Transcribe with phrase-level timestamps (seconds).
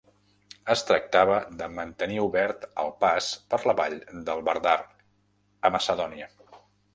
[0.73, 3.97] Es tractava de mantenir obert el pas per la vall
[4.31, 4.75] del Vardar,
[5.69, 6.33] a Macedònia.